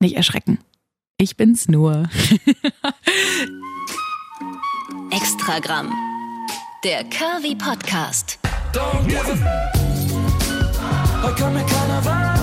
Nicht 0.00 0.14
erschrecken. 0.14 0.58
Ich 1.16 1.36
bin's 1.36 1.66
nur. 1.66 2.08
Extragramm. 5.10 5.92
Der 6.84 7.02
Curvy 7.02 7.56
Podcast. 7.56 8.38
Don't 8.72 9.04
give 9.08 9.18
a 9.28 9.34
Da 11.20 11.32
kann 11.32 11.52
mir 11.52 11.66
keiner 11.66 12.04
was. 12.04 12.37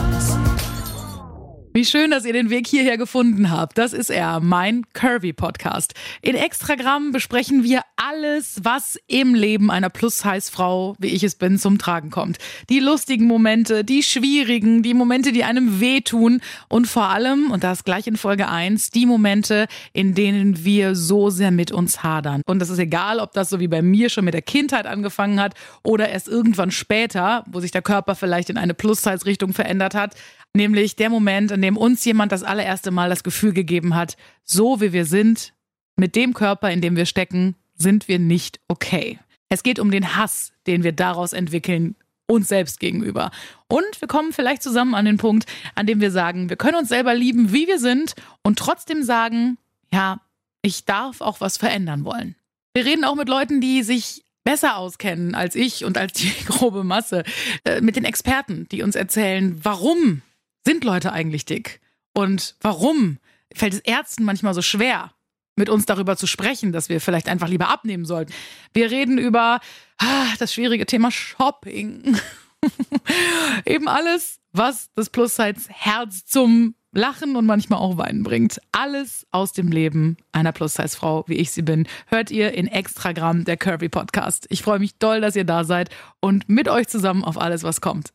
Wie 1.86 1.92
schön, 1.92 2.10
dass 2.10 2.26
ihr 2.26 2.34
den 2.34 2.50
Weg 2.50 2.66
hierher 2.66 2.98
gefunden 2.98 3.52
habt. 3.52 3.78
Das 3.78 3.94
ist 3.94 4.10
er, 4.10 4.40
mein 4.40 4.88
Curvy 4.94 5.34
Podcast. 5.34 5.94
In 6.24 6.34
Extragramm 6.34 7.12
besprechen 7.12 7.64
wir 7.64 7.82
alles, 7.96 8.60
was 8.64 8.98
im 9.06 9.36
Leben 9.36 9.70
einer 9.70 9.92
Plus-Size-Frau, 9.92 10.96
wie 10.98 11.10
ich 11.10 11.22
es 11.22 11.36
bin, 11.36 11.60
zum 11.60 11.78
Tragen 11.78 12.10
kommt. 12.10 12.40
Die 12.72 12.80
lustigen 12.80 13.28
Momente, 13.28 13.84
die 13.84 14.02
schwierigen, 14.02 14.82
die 14.82 14.96
Momente, 14.96 15.32
die 15.32 15.44
einem 15.44 15.80
wehtun 15.80 16.42
und 16.70 16.88
vor 16.88 17.10
allem, 17.10 17.52
und 17.52 17.64
das 17.64 17.84
gleich 17.84 18.08
in 18.08 18.18
Folge 18.18 18.50
1, 18.50 18.90
die 18.90 19.06
Momente, 19.06 19.68
in 19.94 20.16
denen 20.16 20.66
wir 20.66 20.96
so 20.96 21.30
sehr 21.30 21.52
mit 21.52 21.72
uns 21.72 22.02
hadern. 22.02 22.42
Und 22.48 22.58
das 22.58 22.72
ist 22.72 22.80
egal, 22.80 23.20
ob 23.20 23.34
das 23.34 23.52
so 23.52 23.60
wie 23.60 23.68
bei 23.68 23.84
mir 23.84 24.10
schon 24.10 24.26
mit 24.26 24.34
der 24.34 24.42
Kindheit 24.42 24.88
angefangen 24.88 25.40
hat 25.40 25.54
oder 25.84 26.10
erst 26.10 26.30
irgendwann 26.30 26.72
später, 26.72 27.44
wo 27.46 27.60
sich 27.60 27.70
der 27.70 27.84
Körper 27.84 28.16
vielleicht 28.16 28.50
in 28.50 28.58
eine 28.58 28.74
Plus-Size-Richtung 28.74 29.54
verändert 29.54 29.94
hat. 29.94 30.16
Nämlich 30.56 30.96
der 30.96 31.10
Moment, 31.10 31.52
in 31.52 31.62
dem 31.62 31.75
uns 31.78 32.04
jemand 32.06 32.32
das 32.32 32.44
allererste 32.44 32.92
Mal 32.92 33.10
das 33.10 33.24
Gefühl 33.24 33.54
gegeben 33.54 33.96
hat, 33.96 34.18
so 34.44 34.82
wie 34.82 34.94
wir 34.94 35.06
sind, 35.06 35.54
mit 35.96 36.16
dem 36.16 36.34
Körper, 36.34 36.72
in 36.72 36.82
dem 36.82 36.96
wir 36.96 37.06
stecken, 37.06 37.56
sind 37.76 38.08
wir 38.08 38.20
nicht 38.20 38.60
okay. 38.68 39.20
Es 39.50 39.64
geht 39.64 39.80
um 39.80 39.92
den 39.92 40.16
Hass, 40.16 40.52
den 40.68 40.84
wir 40.84 40.92
daraus 40.92 41.34
entwickeln, 41.34 41.96
uns 42.28 42.48
selbst 42.48 42.80
gegenüber. 42.80 43.32
Und 43.68 44.02
wir 44.02 44.08
kommen 44.08 44.34
vielleicht 44.34 44.64
zusammen 44.64 44.96
an 44.96 45.06
den 45.06 45.18
Punkt, 45.18 45.46
an 45.76 45.86
dem 45.86 46.02
wir 46.02 46.12
sagen, 46.12 46.50
wir 46.50 46.58
können 46.58 46.78
uns 46.78 46.90
selber 46.90 47.14
lieben, 47.14 47.54
wie 47.54 47.68
wir 47.68 47.80
sind 47.80 48.16
und 48.42 48.58
trotzdem 48.58 49.04
sagen, 49.04 49.58
ja, 49.94 50.20
ich 50.62 50.86
darf 50.86 51.22
auch 51.22 51.42
was 51.42 51.58
verändern 51.58 52.04
wollen. 52.04 52.36
Wir 52.74 52.86
reden 52.86 53.06
auch 53.06 53.16
mit 53.16 53.30
Leuten, 53.30 53.62
die 53.62 53.84
sich 53.84 54.26
besser 54.44 54.78
auskennen 54.78 55.36
als 55.36 55.56
ich 55.56 55.86
und 55.86 55.98
als 55.98 56.14
die 56.14 56.32
grobe 56.46 56.84
Masse, 56.84 57.24
äh, 57.64 57.82
mit 57.82 57.96
den 57.96 58.06
Experten, 58.06 58.68
die 58.72 58.82
uns 58.82 58.96
erzählen, 58.96 59.60
warum 59.64 60.22
sind 60.66 60.84
Leute 60.84 61.12
eigentlich 61.12 61.46
dick? 61.46 61.80
Und 62.14 62.56
warum 62.62 63.20
fällt 63.54 63.74
es 63.74 63.80
Ärzten 63.80 64.24
manchmal 64.24 64.54
so 64.54 64.62
schwer, 64.62 65.12
mit 65.56 65.70
uns 65.70 65.86
darüber 65.86 66.18
zu 66.18 66.28
sprechen, 66.28 66.72
dass 66.72 66.90
wir 66.90 67.00
vielleicht 67.00 67.30
einfach 67.30 67.48
lieber 67.48 67.70
abnehmen 67.70 68.06
sollten? 68.06 68.34
Wir 68.74 68.92
reden 68.92 69.18
über 69.18 69.60
ah, 69.98 70.28
das 70.40 70.54
schwierige 70.54 70.86
Thema 70.86 71.12
Shopping. 71.12 72.18
Eben 73.66 73.88
alles, 73.88 74.40
was 74.52 74.90
das 74.96 75.10
Plus-Size-Herz 75.10 76.26
zum 76.26 76.76
Lachen 76.92 77.36
und 77.36 77.46
manchmal 77.46 77.80
auch 77.80 77.98
Weinen 77.98 78.24
bringt. 78.24 78.62
Alles 78.72 79.28
aus 79.32 79.52
dem 79.52 79.68
Leben 79.68 80.16
einer 80.32 80.54
Plus-Size-Frau, 80.54 81.26
wie 81.28 81.36
ich 81.36 81.52
sie 81.52 81.62
bin, 81.62 81.88
hört 82.08 82.32
ihr 82.32 82.54
in 82.54 82.68
Extragramm 82.68 83.44
der 83.44 83.58
Curvy 83.58 83.90
Podcast. 83.90 84.48
Ich 84.50 84.64
freue 84.64 84.80
mich 84.80 84.98
doll, 84.98 85.20
dass 85.20 85.36
ihr 85.36 85.44
da 85.44 85.66
seid 85.66 85.90
und 86.22 86.48
mit 86.48 86.70
euch 86.70 86.88
zusammen 86.88 87.26
auf 87.26 87.38
alles, 87.38 87.64
was 87.64 87.82
kommt. 87.82 88.14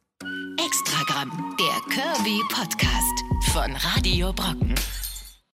Extragramm. 1.10 1.56
Der 1.58 1.94
Curvy 1.94 2.40
Podcast 2.48 3.24
von 3.52 3.74
Radio 3.76 4.32
Brocken. 4.32 4.74